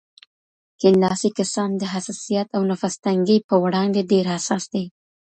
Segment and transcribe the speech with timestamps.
[0.79, 4.83] کیڼ لاسي کسان د حساسیت او نفس تنګۍ په وړاندې ډېر حساس دي.